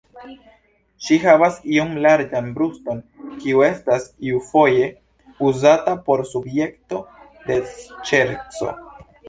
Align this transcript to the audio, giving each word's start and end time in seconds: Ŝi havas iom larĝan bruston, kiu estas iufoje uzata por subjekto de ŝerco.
Ŝi 1.07 1.17
havas 1.25 1.59
iom 1.73 1.91
larĝan 2.05 2.47
bruston, 2.55 3.03
kiu 3.43 3.61
estas 3.69 4.09
iufoje 4.31 4.89
uzata 5.51 5.97
por 6.09 6.27
subjekto 6.33 7.07
de 7.47 7.63
ŝerco. 7.71 8.79